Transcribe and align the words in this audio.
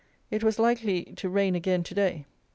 It 0.31 0.43
was 0.43 0.57
likely 0.57 1.03
to 1.03 1.29
rain 1.29 1.53
again 1.53 1.83
to 1.83 1.93
day. 1.93 2.25